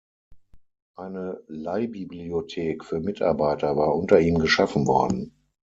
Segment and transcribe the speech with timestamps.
[0.97, 5.31] Eine Leihbibliothek für Mitarbeiter war unter ihm geschaffen worden.